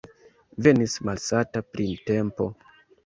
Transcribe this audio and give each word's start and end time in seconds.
Venis 0.67 0.95
malsata 1.09 1.63
printempo. 1.77 2.49